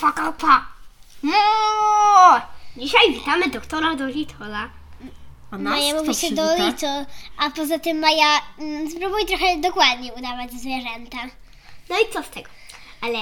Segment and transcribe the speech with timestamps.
[0.00, 0.66] Kwa, kwa, kwa.
[1.22, 1.36] No.
[2.76, 4.70] Dzisiaj witamy doktora Dolitola.
[5.50, 6.56] A nas Maja kto mówi się przywita?
[6.56, 7.06] Dolito,
[7.38, 11.18] a poza tym Maja, mm, spróbuj trochę dokładnie udawać zwierzęta.
[11.90, 12.48] No i co z tego?
[13.00, 13.18] Ale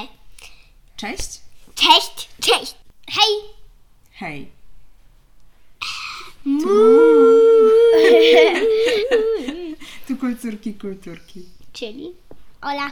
[0.97, 1.41] Cześć.
[1.75, 2.75] cześć, cześć.
[3.09, 3.35] Hej!
[4.13, 4.51] Hej.
[10.09, 11.45] Tu kulturki, kulturki.
[11.73, 12.13] Czyli
[12.63, 12.91] Ola.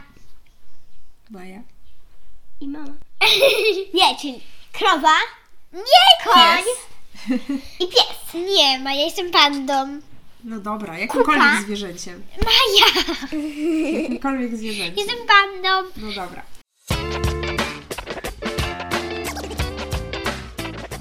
[1.30, 1.62] Maja.
[2.60, 2.94] i mama.
[3.94, 4.40] Nie, czyli
[4.72, 5.14] krowa
[5.72, 6.62] Nie, koń.
[7.80, 8.34] I pies.
[8.34, 10.00] Nie, Maja, jestem pandą.
[10.44, 11.62] No dobra, jakimkolwiek Kupa.
[11.62, 12.22] zwierzęciem.
[12.44, 13.04] Maja!
[14.02, 14.96] Jakimkolwiek zwierzęciem.
[14.96, 15.90] Jestem pandą.
[15.96, 16.42] No dobra.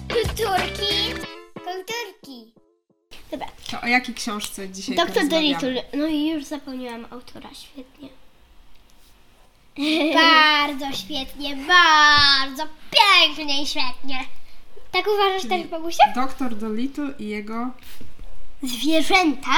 [0.10, 1.14] Kulturki.
[1.54, 2.54] Kulturki.
[3.32, 3.48] Dobra.
[3.72, 5.54] To o jakiej książce dzisiaj Doktor porozmawiamy?
[5.62, 5.84] Dolittle.
[6.00, 8.10] No i już zapomniałam autora, świetnie.
[10.16, 14.20] Bardzo świetnie, bardzo pięknie i świetnie.
[14.92, 16.04] Tak uważasz też, babusia?
[16.16, 17.70] Doktor Dolittle i jego...
[18.64, 19.52] Zwierzęta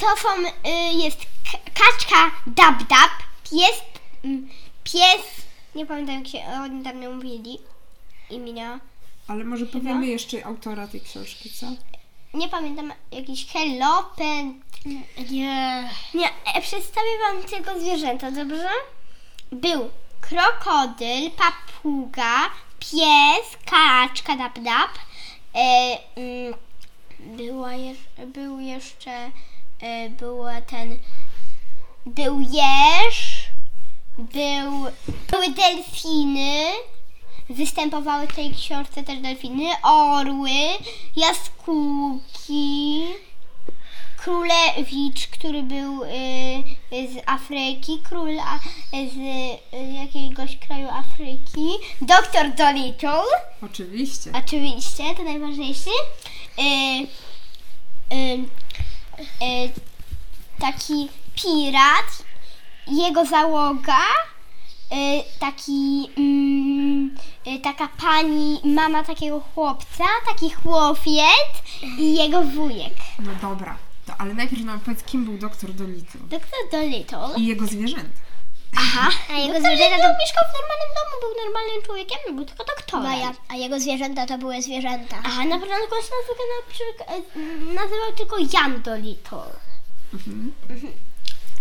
[0.00, 0.28] to są,
[0.70, 1.18] y, jest
[1.52, 3.10] k- kaczka Dab Dab,
[3.50, 3.80] pies,
[4.24, 4.48] mm,
[4.84, 5.22] pies,
[5.74, 7.58] nie pamiętam jak się oni tam nie mówili
[8.30, 8.80] imienia.
[9.28, 11.66] Ale może powiemy jeszcze autora tej książki, co?
[12.34, 14.60] Nie pamiętam, jakiś Hellopen.
[15.30, 15.90] Nie.
[16.14, 18.68] Nie, e, przedstawię wam tylko zwierzęta, dobrze?
[19.52, 19.90] Był
[20.20, 24.90] krokodyl, papuga, pies, kaczka, dab, dab.
[25.54, 26.54] E, mm,
[27.20, 29.30] była jeż- był jeszcze,
[29.80, 30.98] e, był ten,
[32.06, 33.44] był jeż,
[34.18, 34.86] był,
[35.30, 36.64] były delfiny,
[37.50, 40.50] występowały w tej książce też delfiny, orły,
[41.16, 43.02] jaskółki,
[44.16, 46.08] królewicz, który był y,
[46.90, 48.58] z Afryki, król a,
[48.92, 51.68] z y, jakiegoś kraju Afryki,
[52.00, 53.22] doktor Dolittle,
[53.62, 54.30] Oczywiście.
[54.34, 55.90] oczywiście, to najważniejszy,
[56.58, 56.62] y,
[58.14, 59.72] y,
[60.60, 62.24] taki pirat,
[62.86, 64.00] jego załoga,
[64.92, 67.16] y, taki, mm,
[67.62, 71.52] taka pani, mama takiego chłopca, taki chłopiec
[71.98, 72.94] i jego wujek.
[73.18, 73.76] No dobra.
[74.06, 77.28] To, ale najpierw nam powiedz, kim był doktor Dolittle Doktor Dolittle.
[77.36, 78.20] i jego zwierzęta.
[78.76, 79.10] Aha.
[79.30, 82.64] A jego Doktor zwierzęta to- mieszkał w normalnym domu, był normalnym człowiekiem, nie był tylko
[82.64, 83.02] doktorem.
[83.06, 85.16] Maja, a jego zwierzęta to były zwierzęta.
[85.24, 89.38] Aha, na początku się nazywał, na przykład, e, nazywał tylko Jan Dolittle.
[90.14, 90.52] Mhm.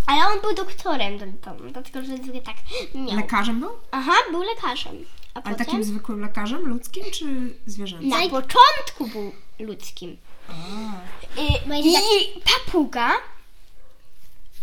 [0.07, 2.55] Ale on był doktorem Dolittle, dlatego że tak
[2.95, 3.15] miał.
[3.17, 3.69] Lekarzem był?
[3.91, 5.05] Aha, był lekarzem.
[5.33, 7.25] A Ale potem takim zwykłym lekarzem, ludzkim czy
[7.65, 8.09] zwierzęcym?
[8.09, 10.17] na początku był ludzkim.
[10.49, 10.53] A.
[11.75, 12.07] Jest
[12.37, 13.11] I papuga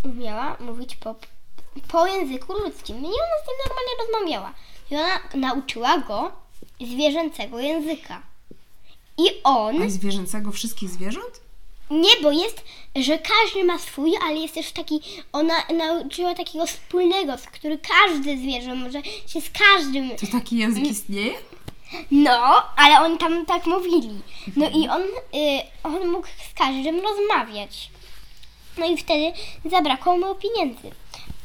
[0.04, 1.14] umiała mówić po,
[1.88, 2.96] po języku ludzkim.
[2.96, 4.54] I ona z nim normalnie rozmawiała.
[4.90, 6.32] I ona nauczyła go
[6.80, 8.22] zwierzęcego języka.
[9.18, 11.40] I on, A zwierzęcego wszystkich zwierząt?
[11.90, 12.64] Nie, bo jest,
[12.96, 15.00] że każdy ma swój, ale jest też taki,
[15.32, 20.84] ona nauczyła takiego wspólnego, z który każde zwierzę może się z każdym To taki język
[20.84, 21.32] istnieje?
[22.10, 24.20] No, ale oni tam tak mówili.
[24.56, 27.90] No i on, y, on mógł z każdym rozmawiać.
[28.78, 29.32] No i wtedy
[29.64, 30.90] zabrakło mu pieniędzy.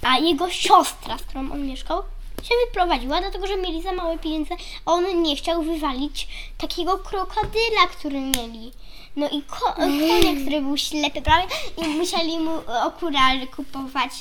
[0.01, 2.03] A jego siostra, z którą on mieszkał,
[2.43, 6.27] się wyprowadziła, dlatego że mieli za małe pieniądze, a on nie chciał wywalić
[6.57, 8.71] takiego krokodyla, który mieli.
[9.15, 12.51] No i ko- konia, który był ślepy prawie i musieli mu
[12.83, 14.11] okulary kupować.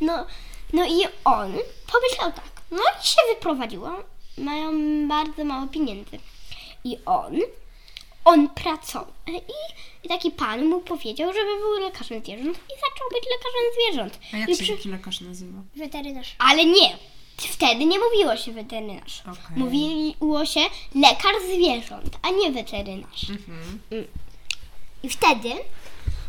[0.00, 0.26] No,
[0.72, 1.52] no i on
[1.92, 3.96] pomyślał tak, no i się wyprowadziła.
[4.38, 4.72] Mają
[5.08, 6.18] bardzo mało pieniędzy.
[6.84, 7.38] I on,
[8.24, 9.12] on pracował.
[10.04, 14.18] I, taki pan mu powiedział, żeby był lekarzem zwierząt i zaczął być lekarzem zwierząt.
[14.34, 15.58] A jak I się przy- taki lekarz nazywa?
[15.76, 16.36] Weterynarz.
[16.38, 16.96] Ale nie.
[17.36, 19.20] Wtedy nie mówiło się weterynarz.
[19.20, 19.56] Okej.
[19.56, 20.60] Mówiło się
[20.94, 23.30] lekarz zwierząt, a nie weterynarz.
[23.30, 23.80] Mhm.
[25.02, 25.50] I wtedy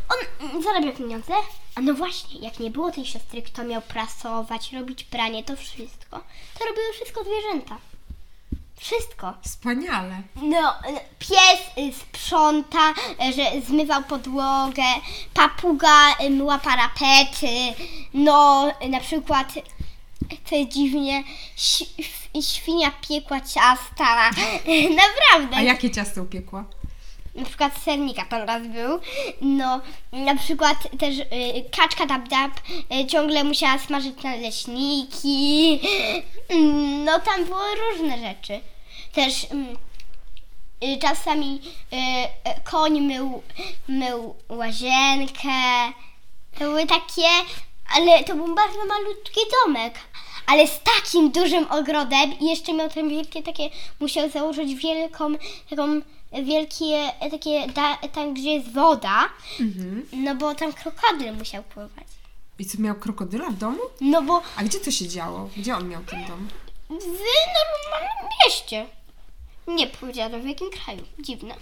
[0.08, 1.34] on zarabiał pieniądze,
[1.74, 6.20] a no właśnie, jak nie było tej siostry, kto miał prasować, robić pranie, to wszystko,
[6.58, 7.78] to robiły wszystko zwierzęta.
[8.80, 9.34] Wszystko.
[9.42, 10.22] Wspaniale.
[10.36, 10.74] No,
[11.18, 14.82] pies y, sprząta, y, że zmywał podłogę,
[15.34, 17.82] papuga y, myła parapety,
[18.14, 19.54] no, na przykład,
[20.50, 21.24] to jest dziwnie,
[22.42, 24.30] świnia piekła ciasta,
[25.02, 26.64] naprawdę A jakie ciasto upiekła?
[27.34, 29.00] Na przykład sernika pan raz był,
[29.40, 29.80] no
[30.12, 31.24] na przykład też y,
[31.76, 32.52] kaczka dab dab
[33.02, 35.80] y, ciągle musiała smażyć naleśniki,
[36.48, 38.60] Mm, no tam było różne rzeczy.
[39.12, 39.76] Też mm,
[40.84, 41.60] y, czasami
[41.92, 43.42] y, y, koń mył,
[43.88, 45.92] mył łazienkę,
[46.58, 47.28] to były takie,
[47.96, 49.94] ale to był bardzo malutki domek,
[50.46, 53.70] ale z takim dużym ogrodem i jeszcze miał tam wielkie takie,
[54.00, 55.34] musiał założyć wielką,
[55.70, 56.00] taką
[56.42, 59.28] wielkie, takie, da, tam gdzie jest woda,
[59.60, 60.06] Mhm.
[60.12, 62.04] no bo tam krokodyl musiał pływać.
[62.58, 63.78] I co, miał krokodyla w domu?
[64.00, 65.48] No bo A gdzie to się działo?
[65.56, 66.48] Gdzie on miał ten dom?
[66.88, 68.86] w normalnym mieście.
[69.66, 71.02] Nie powiedziano w jakim kraju.
[71.18, 71.54] Dziwne.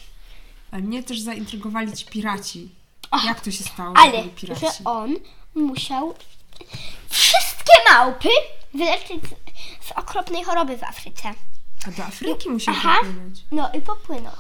[0.71, 2.69] Ale mnie też zaintrygowali ci piraci.
[3.25, 4.61] Jak to się stało, Ale, piraci?
[4.61, 5.15] że on
[5.55, 6.15] musiał
[7.11, 8.29] wszystkie małpy
[8.75, 11.35] wyleczyć z, z okropnej choroby w Afryce.
[11.89, 13.39] A do Afryki musiał popłynąć.
[13.53, 14.33] No i popłynął.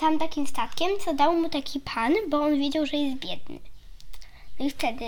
[0.00, 3.58] Tam takim statkiem, co dał mu taki pan, bo on wiedział, że jest biedny.
[4.58, 5.04] No i wtedy,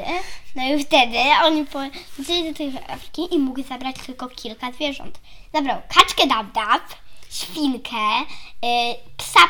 [0.54, 5.20] no i wtedy oni polecieli do tej Afryki i mógł zabrać tylko kilka zwierząt.
[5.54, 6.82] Zabrał kaczkę dab
[7.30, 9.40] świnkę, y, psa,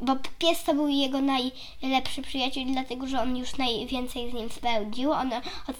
[0.00, 5.12] bo pies to był jego najlepszy przyjaciel, dlatego że on już najwięcej z nim spędził.
[5.12, 5.32] On
[5.66, 5.76] od,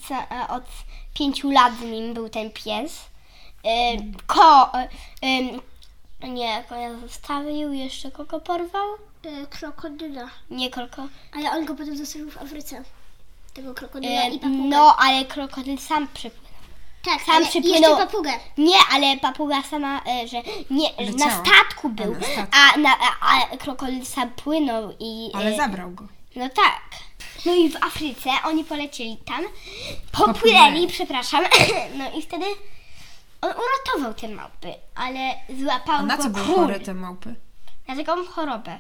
[0.49, 0.65] od
[1.15, 3.05] pięciu lat z nim był ten pies.
[3.67, 4.73] Y, ko,
[5.25, 5.76] y,
[6.23, 8.87] nie, konia zostawił, jeszcze kogo porwał?
[9.25, 10.29] E, krokodyla.
[10.51, 11.09] Nie kolko.
[11.37, 12.83] Ale on go potem zostawił w Afryce.
[13.55, 14.63] Tego krokodyla Y, i papugę.
[14.65, 16.47] no, ale krokodyl sam przypłynął.
[17.05, 17.81] tak, sam ale przypłynął.
[17.81, 18.31] jeszcze papugę.
[18.59, 20.37] Nie, ale papuga sama, e, że
[20.71, 21.31] nie, że na Leciała.
[21.45, 22.57] statku A, był, na statku.
[22.75, 22.91] a, na,
[23.21, 25.31] a, a krokodyl sam płynął i...
[25.35, 26.05] Ale e, zabrał go.
[26.37, 26.81] No tak.
[27.47, 29.45] No i w Afryce oni polecieli tam,
[30.13, 30.35] Popłynęli.
[30.35, 31.45] popłynęli, przepraszam,
[31.99, 32.45] no i wtedy
[33.41, 36.57] on uratował te małpy, ale złapał A na go co były król.
[36.57, 37.35] chore te małpy?
[37.89, 38.79] Na taką chorobę.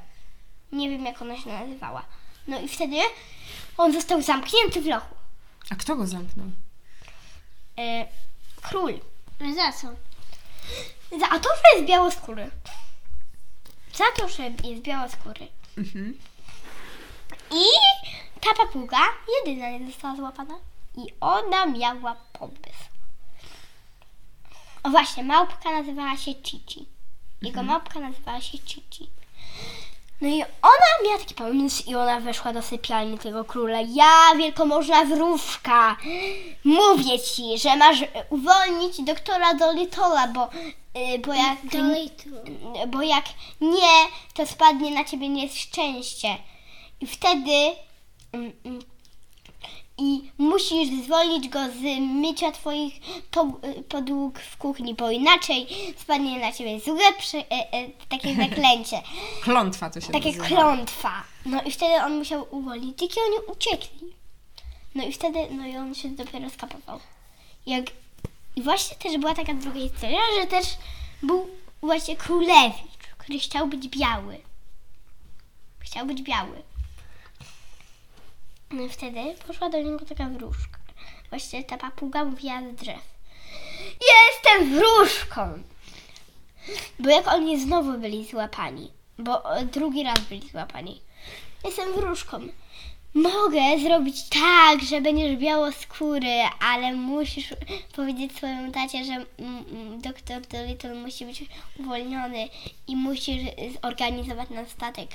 [0.72, 2.02] Nie wiem, jak ona się nazywała.
[2.48, 2.96] No i wtedy
[3.78, 5.14] on został zamknięty w lochu.
[5.70, 6.46] A kto go zamknął?
[7.78, 8.06] E,
[8.62, 9.00] król.
[9.56, 9.88] Za co?
[11.18, 12.50] Za a to, że jest białoskóry.
[13.94, 15.48] Za to, że jest białoskóry.
[15.78, 16.18] Mhm.
[17.50, 17.64] I
[18.40, 18.98] ta papuga
[19.38, 20.54] jedyna nie została złapana.
[20.96, 22.84] I ona miała pomysł.
[24.86, 26.86] O właśnie, małpka nazywała się Cici.
[27.42, 29.10] Jego małpka nazywała się Cici.
[30.20, 33.78] No i ona miała taki pomysł i ona weszła do sypialni tego króla.
[33.88, 35.96] Ja, wielkomożna wróżka,
[36.64, 40.48] mówię ci, że masz e, uwolnić doktora Dolitola, bo,
[41.14, 41.58] y, bo jak...
[42.88, 43.24] Bo jak
[43.60, 46.36] nie, to spadnie na ciebie nieszczęście.
[47.00, 47.52] I wtedy.
[49.98, 52.94] I musisz zwolnić go z mycia twoich
[53.30, 55.66] po- podłóg w kuchni, bo inaczej
[55.98, 59.02] spadnie na ciebie złe przy, e, e, takie zaklęcie,
[59.42, 60.46] Klątwa to się takie nazywa.
[60.46, 61.22] klątwa.
[61.46, 64.14] No i wtedy on musiał uwolnić, dzięki oni uciekli.
[64.94, 67.00] No i wtedy, no i on się dopiero skapował.
[67.66, 67.84] Jak,
[68.56, 70.66] I właśnie też była taka druga historia, że też
[71.22, 71.46] był
[71.80, 74.38] właśnie królewicz, który chciał być biały.
[75.78, 76.62] Chciał być biały.
[78.70, 80.78] No wtedy poszła do niego taka wróżka.
[81.30, 83.16] Właśnie ta papuga mówiła z drzew.
[84.00, 85.62] Jestem wróżką!
[86.98, 91.00] Bo jak oni znowu byli złapani, bo e, drugi raz byli złapani.
[91.64, 92.40] Jestem wróżką.
[93.14, 97.54] Mogę zrobić tak, że będziesz białoskóry, ale musisz
[97.96, 101.44] powiedzieć swojemu tacie, że mm, mm, doktor Dolittle musi być
[101.80, 102.48] uwolniony
[102.88, 103.42] i musisz
[103.82, 105.08] zorganizować nam statek,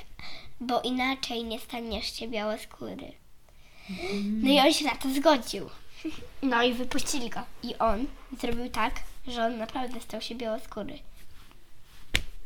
[0.60, 3.21] bo inaczej nie staniesz się białoskóry.
[4.42, 5.70] No i on się na to zgodził.
[6.42, 7.40] No i wypuścili go.
[7.62, 8.06] I on
[8.40, 8.94] zrobił tak,
[9.28, 10.98] że on naprawdę stał się białoskóry.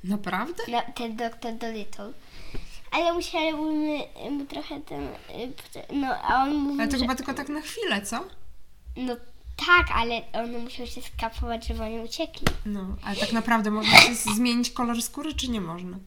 [0.05, 0.63] Naprawdę?
[0.69, 2.13] No, ten doktor Dolittle.
[2.91, 5.05] Ale musieliśmy mu trochę ten...
[5.05, 7.03] y, No, a on mówił, Ale to że...
[7.03, 8.25] chyba tylko tak na chwilę, co?
[8.97, 9.17] No
[9.67, 12.47] tak, ale on musiał się skapować, żeby oni uciekli.
[12.67, 15.97] No, ale tak naprawdę można się zmienić kolor skóry, czy nie można?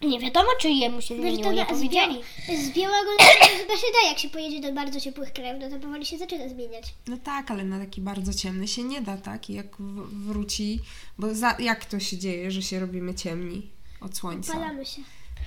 [0.00, 2.20] Nie wiadomo, czy jemu się zmieniło, nie z, powiedzieli.
[2.48, 5.78] z białego na chyba się da, jak się pojedzie do bardzo ciepłych krajów, no to
[5.78, 6.94] powoli się zaczyna zmieniać.
[7.06, 9.50] No tak, ale na taki bardzo ciemny się nie da, tak?
[9.50, 9.66] I jak
[10.12, 10.80] wróci,
[11.18, 14.52] bo za, jak to się dzieje, że się robimy ciemni od słońca?
[14.52, 15.02] Palamy się.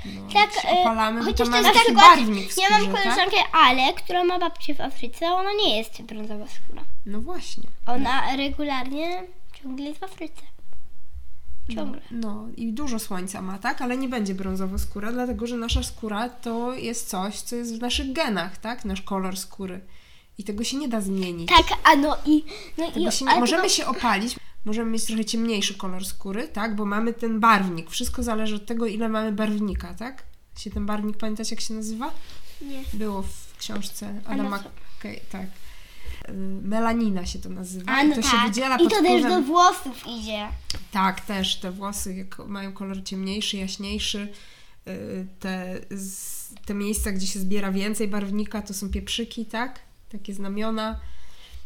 [0.06, 2.82] No, Tak, się e, opalamy, bo to chociaż ma ten taki barwnik w ja mam
[2.82, 3.04] skórze, tak?
[3.04, 6.84] koleżankę Ale, która ma babcię w Afryce, ona nie jest brązowa skóra.
[7.06, 7.64] No właśnie.
[7.86, 9.24] Ona regularnie
[9.62, 10.42] ciągle jest w Afryce.
[11.70, 12.02] Ciągle.
[12.12, 13.82] No i dużo słońca ma, tak?
[13.82, 17.82] Ale nie będzie brązowo skóra, dlatego że nasza skóra to jest coś, co jest w
[17.82, 18.86] naszych genach, tak?
[18.86, 19.82] Nasz kolor skóry.
[20.38, 21.50] I tego się nie da zmienić.
[21.50, 22.44] Tak, a no i...
[22.78, 26.48] No Tego i się nie, możemy tylko- się opalić, możemy mieć trochę ciemniejszy kolor skóry,
[26.48, 26.76] tak?
[26.76, 27.90] Bo mamy ten barwnik.
[27.90, 30.24] Wszystko zależy od tego, ile mamy barwnika, tak?
[30.58, 32.12] Się ten barwnik, pamiętacie jak się nazywa?
[32.62, 32.84] Nie.
[32.94, 34.70] Było w książce Adama, no co?
[35.08, 35.46] Kej- tak.
[36.30, 37.92] Y, Melanina się to nazywa.
[37.92, 38.32] A no to tak.
[38.32, 39.30] się wydziela I to też wpływem...
[39.32, 40.48] do włosów idzie.
[40.92, 44.28] Tak, też te włosy jak mają kolor ciemniejszy, jaśniejszy.
[44.88, 45.80] y, Te,
[46.66, 49.80] te miejsca, gdzie się zbiera więcej barwnika, to są pieprzyki, tak?
[50.12, 51.00] Takie znamiona.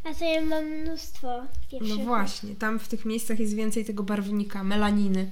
[0.03, 2.05] A to ja mam mnóstwo No pieprzyków.
[2.05, 5.31] właśnie, tam w tych miejscach jest więcej tego barwnika, melaniny.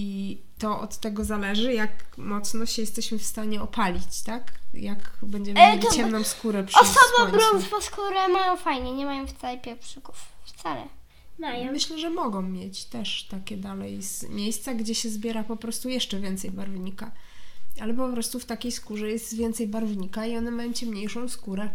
[0.00, 4.52] I to od tego zależy, jak mocno się jesteśmy w stanie opalić, tak?
[4.74, 7.32] Jak będziemy E, mieli to- ciemną skórę przy Osoby słońcu.
[7.36, 10.16] brązową skórę mają fajnie, nie mają wcale pieprzyków.
[10.44, 10.88] Wcale.
[11.38, 11.72] Mają.
[11.72, 16.20] Myślę, że mogą mieć też takie dalej z miejsca, gdzie się zbiera po prostu jeszcze
[16.20, 17.10] więcej barwnika.
[17.80, 21.68] Ale po prostu w takiej skórze jest więcej barwnika i one mają ciemniejszą skórę.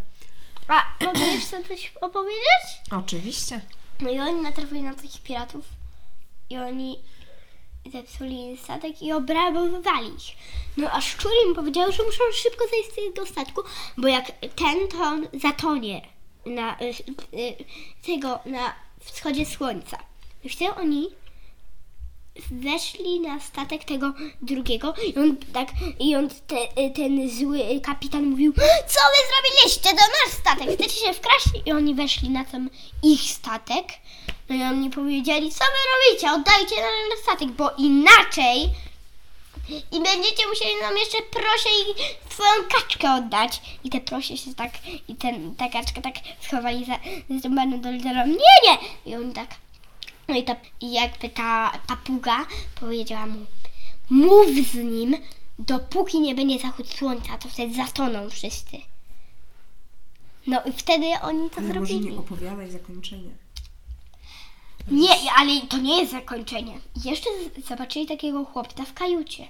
[0.67, 2.63] A mogę jeszcze coś opowiedzieć?
[2.91, 3.61] Oczywiście.
[4.01, 5.65] No i oni natrafili na takich piratów
[6.49, 6.99] i oni
[7.91, 10.35] zepsuli statek i obrabowywali ich.
[10.77, 13.61] No a szczur im powiedział, że muszą szybko zejść tego statku,
[13.97, 16.01] bo jak ten, to on zatonie
[16.45, 16.85] na y,
[17.33, 17.55] y,
[18.05, 19.97] tego, na wschodzie słońca.
[20.43, 21.09] I wtedy oni
[22.51, 25.67] weszli na statek tego drugiego i on tak,
[25.99, 28.53] i on te, ten zły kapitan mówił
[28.87, 31.45] co wy zrobiliście, to nasz statek, chcecie się wkraść?
[31.65, 32.69] I oni weszli na ten
[33.03, 33.85] ich statek
[34.49, 38.69] no i oni powiedzieli, co wy robicie, oddajcie nam statek, bo inaczej
[39.69, 41.93] i będziecie musieli nam jeszcze prosie i
[42.33, 43.61] swoją kaczkę oddać.
[43.83, 44.71] I te prosie się tak,
[45.07, 46.99] i ten, ta kaczka tak schowali za,
[47.39, 48.25] za do lidera.
[48.25, 48.77] Nie, nie!
[49.05, 49.49] I oni tak,
[50.27, 52.45] no i, ta, i jakby ta papuga
[52.79, 53.45] powiedziała mu,
[54.09, 55.17] mów z nim,
[55.59, 58.77] dopóki nie będzie zachód słońca, to wtedy zatoną wszyscy.
[60.47, 62.11] No i wtedy oni to może zrobili.
[62.11, 63.42] nie opowiadaj zakończenia.
[64.91, 66.79] Nie, ale to nie jest zakończenie.
[67.05, 69.47] Jeszcze z- zobaczyli takiego chłopca w kajucie,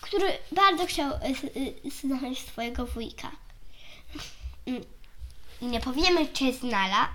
[0.00, 3.30] który bardzo chciał e, e, znaleźć swojego wujka.
[4.66, 4.84] Mm.
[5.62, 7.12] Nie powiemy, czy znalazł.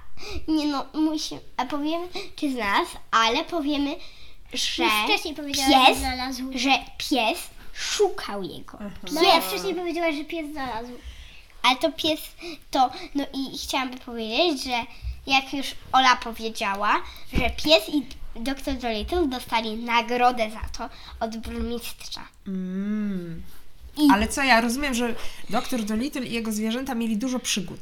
[0.47, 3.95] Nie no, musi, a powiemy, czy znalazł, ale powiemy,
[4.53, 6.43] że Już wcześniej powiedziałaś, że pies, znalazł.
[6.55, 7.39] że pies
[7.73, 8.77] szukał jego.
[9.11, 10.91] No ja wcześniej powiedziałaś, że pies znalazł.
[11.63, 12.19] Ale to pies
[12.71, 14.85] to, no i chciałam powiedzieć, że
[15.27, 17.01] jak już Ola powiedziała,
[17.33, 18.05] że pies i
[18.35, 22.21] doktor Dolittle dostali nagrodę za to od burmistrza.
[22.47, 23.43] Mm.
[23.97, 25.15] I- Ale co, ja rozumiem, że
[25.49, 27.79] doktor Dolittle i jego zwierzęta mieli dużo przygód.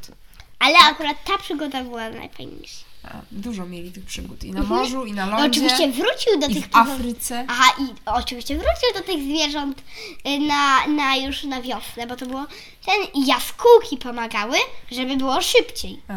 [0.59, 2.85] Ale akurat ta przygoda była najfajniejsza.
[3.03, 4.43] A, Dużo mieli tych przygód.
[4.43, 5.45] I na morzu, i na lądzie.
[5.45, 7.45] oczywiście wrócił do i tych w Afryce.
[7.47, 9.79] Aha, i oczywiście wrócił do tych zwierząt
[10.27, 12.45] y, na, na już na wiosnę, bo to było
[12.85, 14.57] ten i jaskółki pomagały,
[14.91, 16.01] żeby było szybciej.
[16.07, 16.13] A,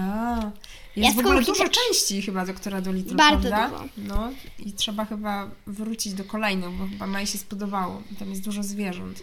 [0.97, 3.79] jest w ogóle dużo części chyba doktora Dolittle, Bardzo prawda?
[3.79, 3.89] dużo.
[3.97, 8.03] No i trzeba chyba wrócić do kolejnych, bo chyba Maj się spodobało.
[8.19, 9.23] Tam jest dużo zwierząt.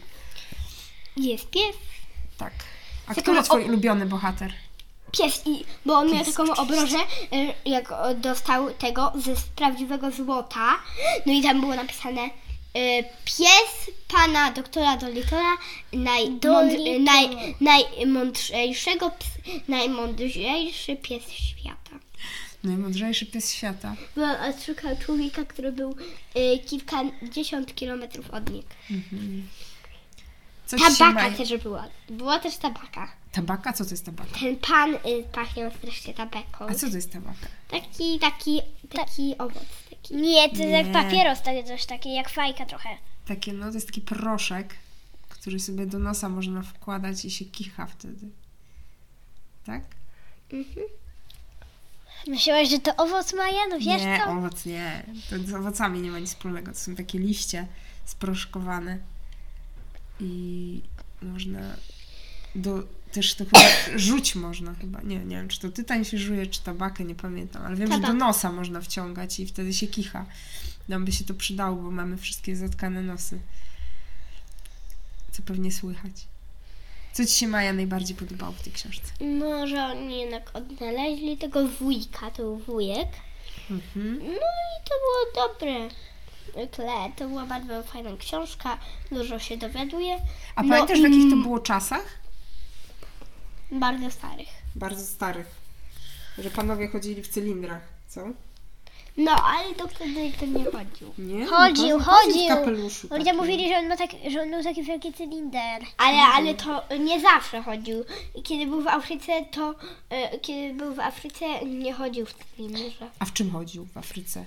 [1.17, 1.75] Jest pies,
[2.37, 2.53] Tak.
[3.07, 4.53] A Tylko który twój ulubiony bohater?
[5.11, 6.73] pies i, bo on miał Pies, taką oczywiście.
[6.75, 6.97] obrożę,
[7.33, 10.75] y, jak dostał tego ze prawdziwego złota,
[11.25, 12.29] no i tam było napisane
[13.25, 14.97] pies pana doktora
[15.93, 16.99] najmądr, Dolittle.
[16.99, 17.29] naj,
[17.61, 19.27] najmądrzejszego, ps,
[19.67, 21.99] najmądrzejszy pies świata.
[22.63, 23.95] Najmądrzejszy pies świata.
[24.15, 25.95] Bo on szukał człowieka, który był
[26.37, 28.67] y, kilkadziesiąt kilometrów od niego.
[28.87, 29.74] Coś
[30.71, 31.35] się Tabaka Maj...
[31.35, 31.87] też była.
[32.09, 33.11] Była też tabaka.
[33.31, 33.73] Tabaka?
[33.73, 34.39] Co to jest tabaka?
[34.39, 36.67] Ten pan y, pachniał strasznie tabaką.
[36.69, 37.47] A co to jest tabaka?
[37.67, 39.63] Taki, taki, taki owoc.
[39.89, 40.15] Taki.
[40.15, 40.93] Nie, to jest jak Nie.
[40.93, 42.89] papieros, takie coś takie, jak fajka trochę.
[43.27, 44.73] Takie, no to jest taki proszek,
[45.29, 48.27] który sobie do nosa można wkładać i się kicha wtedy.
[49.65, 49.83] Tak?
[52.27, 53.67] Myślałaś, że to owoc Maja?
[53.69, 54.31] No wiesz nie, co?
[54.31, 55.05] owoc nie.
[55.29, 56.71] To z owocami nie ma nic wspólnego.
[56.71, 57.67] To są takie liście
[58.05, 58.97] sproszkowane.
[60.19, 60.81] I
[61.21, 61.59] można
[62.55, 62.83] do...
[63.11, 63.59] Też to chyba
[63.99, 65.01] rzuć można chyba.
[65.01, 67.65] Nie, nie wiem, czy to tytań się żuje, czy tabakę, nie pamiętam.
[67.65, 68.19] Ale wiem, że do Tabak.
[68.19, 70.25] nosa można wciągać i wtedy się kicha.
[70.89, 73.39] Nam by się to przydało, bo mamy wszystkie zatkane nosy.
[75.31, 76.11] Co pewnie słychać.
[77.13, 79.11] Co Ci się, Maja, najbardziej podobało w tej książce?
[79.21, 83.07] No, że oni jednak odnaleźli tego wujka, to był wujek.
[83.71, 84.17] Mhm.
[84.19, 85.95] No i to było dobre.
[86.71, 88.77] Tle, to była bardzo fajna książka,
[89.11, 90.17] dużo się dowiaduje.
[90.55, 92.05] A No pamiętasz, w jakich to było czasach?
[93.71, 94.47] Bardzo starych.
[94.75, 95.47] Bardzo starych.
[96.37, 98.21] Że panowie chodzili w cylindrach, co?
[99.17, 101.13] No, ale to wtedy to nie chodził.
[101.17, 101.45] Nie?
[101.45, 102.45] Chodził, No, chodził.
[102.45, 103.35] W kapeluszu Ludzie takim.
[103.41, 105.81] mówili, że on, ma tak, że on miał taki wielki cylinder.
[105.97, 108.05] Ale, ale to nie zawsze chodził.
[108.35, 109.75] I Kiedy był w Afryce, to
[110.09, 113.09] e, kiedy był w Afryce, nie chodził w cylindrze.
[113.19, 114.45] A w czym chodził w Afryce?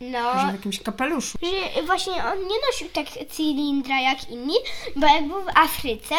[0.00, 1.38] No, Że w jakimś kapeluszu.
[1.76, 4.54] że właśnie on nie nosił tak cylindra jak inni,
[4.96, 6.14] bo jak był w Afryce,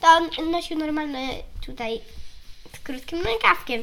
[0.00, 1.28] to on nosił normalny
[1.66, 2.00] tutaj
[2.76, 3.82] z krótkim rękawkiem.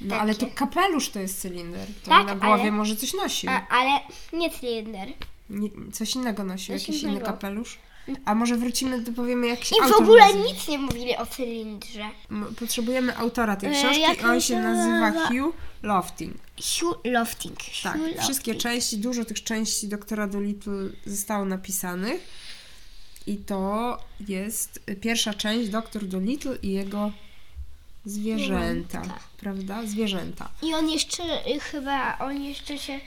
[0.00, 1.86] No ale to kapelusz to jest cylinder.
[2.04, 3.50] To Tak, na głowie ale- może coś nosił.
[3.50, 4.00] A, ale
[4.32, 5.08] nie cylinder.
[5.50, 7.26] Nie, coś innego nosił, Coś jakiś inny innego.
[7.26, 7.78] kapelusz.
[8.24, 10.44] A może wrócimy, to powiemy jak się I w ogóle nazywa.
[10.44, 12.08] nic nie mówili o cylindrze.
[12.60, 15.28] Potrzebujemy autora tej E, książki, jak on się nazywa?
[15.28, 15.54] Hugh
[15.86, 16.34] Lofting.
[16.56, 17.58] Hugh Lofting.
[17.82, 18.22] Tak, Hugh Lofting.
[18.22, 22.20] wszystkie części, dużo tych części doktora Dolittle zostało napisanych.
[23.26, 27.10] I to jest pierwsza część Doktor Dolittle i jego
[28.04, 29.18] zwierzęta, Zwierzęta.
[29.40, 29.86] prawda?
[29.86, 30.48] Zwierzęta.
[30.62, 31.22] I on jeszcze
[31.56, 33.00] y, chyba, on jeszcze się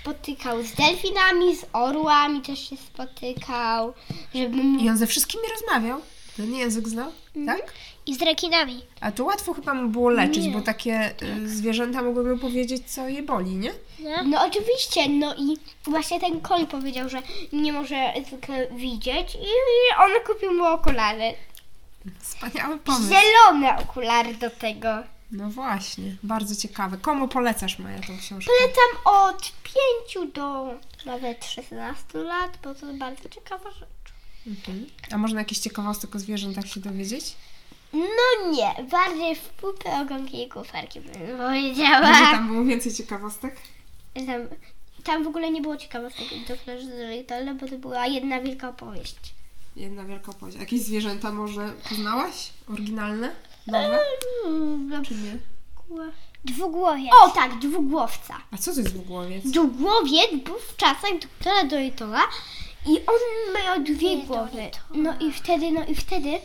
[0.00, 3.94] spotykał z delfinami, z orłami też się spotykał,
[4.34, 4.56] żeby.
[4.84, 6.00] I on ze wszystkimi rozmawiał.
[6.36, 7.58] Ten język znał, Mhm.
[7.58, 7.72] tak?
[8.06, 8.82] I z rekinami.
[9.00, 10.52] A to łatwo chyba mu było leczyć, Nie.
[10.52, 13.72] bo takie y, zwierzęta mogłyby powiedzieć, co je boli, nie?
[13.98, 14.22] Nie?
[14.24, 17.22] No oczywiście, no i właśnie ten koń powiedział, że
[17.52, 19.46] nie może zwykle widzieć i
[19.98, 21.34] on kupił mu okulary.
[22.20, 23.08] Wspaniały pomysł.
[23.08, 24.88] Zielone okulary do tego.
[25.32, 26.96] No właśnie, bardzo ciekawe.
[26.96, 28.52] Komu polecasz, Maja, tą książkę?
[28.58, 29.52] Polecam od
[30.14, 30.66] 5 do
[31.06, 34.12] nawet 16 lat, bo to bardzo ciekawa rzecz.
[34.46, 34.86] Mhm.
[35.12, 37.36] A można jakieś ciekawostek o zwierzętach się dowiedzieć?
[37.92, 42.10] No nie, bardziej w pupę, ogonki i kuferki bym Może powiedziała.
[42.12, 43.56] tam było więcej ciekawostek?
[44.14, 44.48] Tam,
[45.04, 46.54] tam w ogóle nie było ciekawostek do
[46.96, 49.16] Dolittle, bo to była jedna wielka opowieść.
[49.76, 50.58] Jedna wielka opowieść.
[50.58, 52.50] Jakieś zwierzęta może poznałaś?
[52.72, 53.34] Oryginalne?
[53.66, 53.98] Nowe?
[54.46, 55.38] Mm, Czy nie?
[56.44, 57.08] Dwugłowie.
[57.24, 58.34] O tak, dwugłowca.
[58.50, 59.50] A co to jest dwugłowiec?
[59.50, 62.18] Dwugłowiec był w czasach doktora Dolittle
[62.86, 64.70] i on miał dwie głowy.
[64.94, 66.38] No i wtedy, no i wtedy,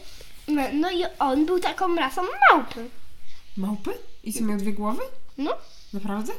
[0.51, 2.89] no, no i on był taką rasą małpy.
[3.57, 3.91] Małpy?
[4.23, 5.01] I co, miał dwie głowy?
[5.37, 5.53] No,
[5.93, 6.33] Naprawdę?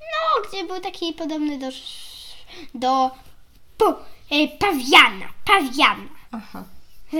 [0.00, 1.66] no gdzie był taki podobny do,
[2.74, 3.10] do,
[3.78, 3.90] po,
[4.30, 6.08] e, pawiana, pawiana.
[6.32, 6.64] Aha.
[7.12, 7.18] Że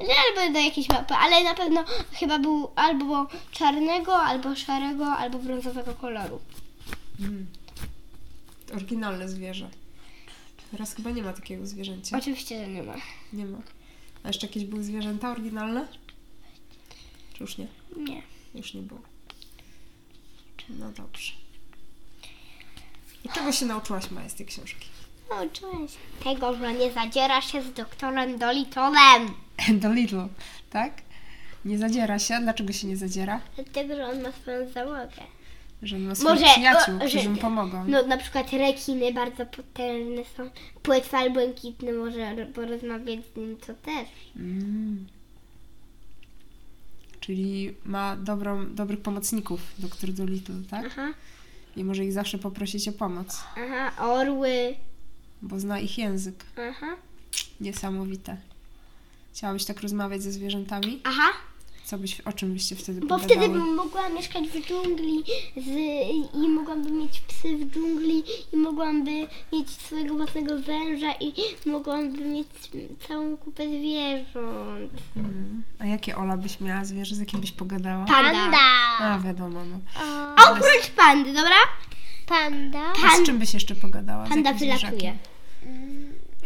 [0.00, 5.94] Albo do jakiejś mapy, ale na pewno chyba był albo czarnego, albo szarego, albo brązowego
[5.94, 6.40] koloru.
[7.20, 7.46] Mm.
[8.74, 9.70] Oryginalne zwierzę.
[10.70, 12.18] Teraz chyba nie ma takiego zwierzęcia.
[12.18, 12.94] Oczywiście, że nie ma.
[13.32, 13.58] Nie ma.
[14.24, 15.86] A jeszcze jakieś były zwierzęta oryginalne?
[17.34, 17.66] Czy już nie?
[17.96, 18.22] Nie.
[18.54, 19.00] Już nie było.
[20.68, 21.32] No dobrze.
[23.24, 24.86] I czego się nauczyłaś, Maja, z tej książki?
[25.30, 29.34] Nauczyłem się tego, że nie zadziera się z doktorem Dolitolem.
[29.80, 30.20] Do Lidl,
[30.70, 31.02] tak?
[31.64, 32.40] Nie zadziera się.
[32.42, 33.40] Dlaczego się nie zadziera?
[33.54, 35.22] Dlatego, że on ma swoją załogę.
[35.82, 37.84] Że ma swoich Może, przyjaciół, o, którzy że- mu pomogą.
[37.88, 40.50] No na przykład rekiny bardzo potężne są.
[40.82, 44.08] Płetwal błękitny może ro- porozmawiać z nim, co też.
[44.36, 45.06] Mm.
[47.20, 50.86] Czyli ma dobrą, dobrych pomocników, doktor Dolittle, tak?
[50.86, 51.08] Aha,
[51.76, 54.74] I może ich zawsze poprosić o pomoc, aha, orły.
[55.42, 56.44] bo zna ich język.
[56.70, 56.96] Aha,
[57.60, 58.36] Niesamowite.
[59.32, 61.00] Chciałabyś tak rozmawiać ze zwierzętami?
[61.04, 61.28] aha.
[61.92, 63.28] Co byś, o czym byście wtedy Bo pogadały?
[63.28, 65.24] wtedy bym mogła mieszkać w dżungli
[65.56, 65.68] z,
[66.34, 69.04] i mogłabym mieć psy w dżungli i mogłabym
[69.52, 71.32] mieć swojego własnego węża i
[71.66, 72.46] mogłabym mieć
[73.08, 74.92] całą kupę zwierząt.
[75.16, 75.62] Mm.
[75.78, 78.04] A jakie Ola byś miała zwierzę, z jakim byś pogadała?
[78.04, 78.58] Panda.
[79.00, 79.78] A, wiadomo, no.
[80.36, 81.56] O, Oprócz pandy, dobra?
[82.26, 82.92] panda.
[83.12, 84.26] A z czym byś jeszcze pogadała?
[84.26, 85.18] Z Panda jakim wylatuje.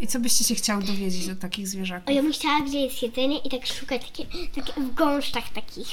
[0.01, 2.07] I co byście się chciały dowiedzieć od takich zwierzaków?
[2.07, 5.87] O, ja bym chciała, gdzie jest jedzenie i tak szukać takie, takie w gąszczach takich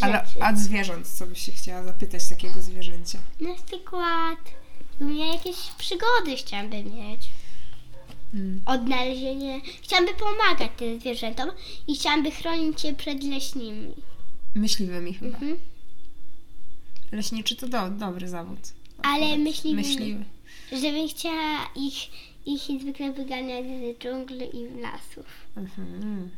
[0.00, 3.18] Ale a zwierząt, co byś się chciała zapytać takiego zwierzęcia?
[3.40, 4.38] Na przykład
[5.00, 7.20] u mnie jakieś przygody chciałabym mieć.
[8.34, 8.62] Mm.
[8.66, 9.60] Odnalezienie.
[9.82, 11.50] Chciałabym pomagać tym zwierzętom
[11.86, 13.94] i chciałabym chronić je przed leśnymi.
[14.54, 15.36] Myśliwymi chyba.
[15.38, 15.58] Mhm.
[17.12, 18.58] Leśniczy to do, dobry zawód.
[19.02, 20.24] Ale myśliwy- Myśliwy.
[20.72, 21.94] Żebym chciała ich,
[22.46, 25.26] ich zwykle wyganiać z dżungli i lasów.
[25.56, 26.30] Mhm.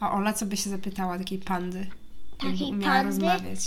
[0.00, 1.86] A Ola co by się zapytała takiej pandy?
[2.38, 3.06] Takiej umiała pandy?
[3.06, 3.60] rozmawiać.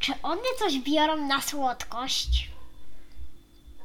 [0.00, 2.50] Czy one coś biorą na słodkość?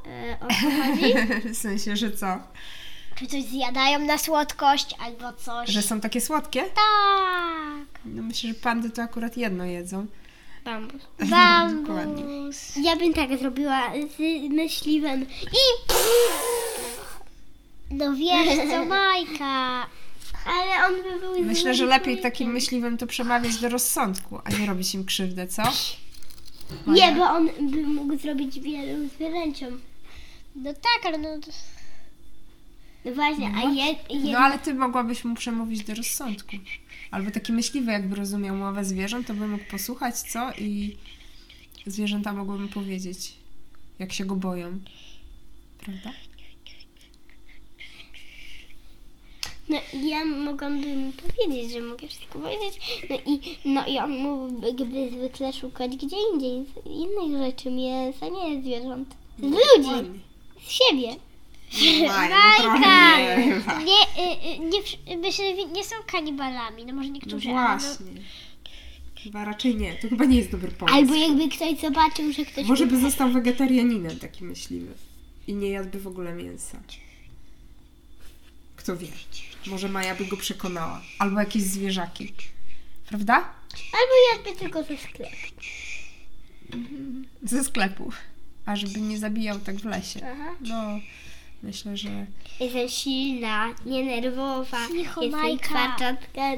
[0.08, 1.13] E, o co chodzi?
[1.54, 2.38] w sensie, że co?
[3.15, 5.69] Czy coś zjadają na słodkość albo coś?
[5.69, 6.62] Że są takie słodkie?
[6.62, 7.99] Tak.
[8.06, 10.08] No myślę, że pandy to akurat jedno jedzą.
[10.65, 11.01] Bambus.
[11.82, 12.23] Dokładnie.
[12.23, 12.75] Bambus.
[12.75, 15.91] Ja bym tak zrobiła z myśliwym i
[17.97, 19.88] No wiesz co, Majka.
[20.45, 24.65] ale on by był Myślę, że lepiej takim myśliwym to przemawiać do rozsądku, a nie
[24.65, 25.63] robić im krzywdę, co?
[26.88, 29.81] Nie, bo on by mógł zrobić wielu zwierzęciom.
[30.55, 31.29] No tak, ale no...
[33.05, 36.55] No właśnie, a je, je, No ale ty mogłabyś mu przemówić do rozsądku.
[37.12, 40.51] Albo taki myśliwy, jakby rozumiał mowę zwierząt, to by mógł posłuchać, co?
[40.53, 40.97] I
[41.86, 43.34] zwierzęta mogłyby powiedzieć,
[43.99, 44.79] jak się go boją.
[45.79, 46.12] Prawda?
[49.69, 52.80] No, ja mogłabym mu powiedzieć, że mogę wszystko powiedzieć.
[53.10, 58.62] No i, no i on mógłby zwykle szukać gdzie indziej, z innych rzeczy, mięsa, nie
[58.62, 59.15] zwierząt.
[59.39, 60.19] Z ludzi, Dokładnie.
[60.65, 61.15] z siebie.
[62.01, 63.82] No Maja, no Majka!
[63.84, 68.06] nie y, y, nie, wsz- myślę, nie są kanibalami, no może No niektórzy, ale właśnie.
[69.23, 69.93] Chyba raczej nie.
[69.95, 70.97] To chyba nie jest dobry pomysł.
[70.97, 72.65] Albo jakby ktoś zobaczył, że ktoś...
[72.65, 74.93] Może by został wegetarianinem taki myśliwy.
[75.47, 76.80] I nie jadłby w ogóle mięsa.
[78.75, 79.08] Kto wie.
[79.67, 81.01] Może Maja by go przekonała.
[81.19, 82.34] Albo jakieś zwierzaki.
[83.10, 83.34] Prawda?
[83.93, 85.36] Albo jadłby tylko ze sklepu.
[87.43, 88.12] Ze sklepu.
[88.65, 90.19] A żeby nie zabijał tak w lesie.
[90.34, 90.56] Aha.
[90.62, 90.99] No,
[91.63, 92.25] myślę, że...
[92.60, 94.88] Jestem silna, nienerwowa.
[94.88, 95.67] Cicho, Jestem Majka.
[95.67, 96.41] kwarczatka.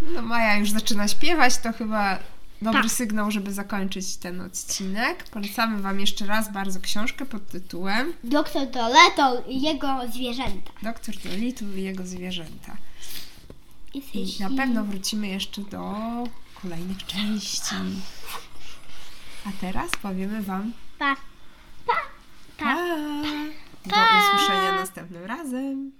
[0.00, 2.18] No Maja już zaczyna śpiewać, to chyba
[2.64, 2.90] dobry Tak.
[2.90, 5.24] sygnał, żeby zakończyć ten odcinek.
[5.24, 10.70] Polecamy Wam jeszcze raz bardzo książkę pod tytułem Doktor Doleto i jego zwierzęta.
[10.82, 12.76] Doktor Dolittle i jego zwierzęta.
[13.94, 14.02] I
[14.40, 15.94] na pewno wrócimy jeszcze do
[16.62, 17.74] kolejnych części.
[19.46, 21.16] A teraz powiemy Wam pa.
[22.58, 22.76] pa!
[23.86, 25.92] Do usłyszenia następnym razem.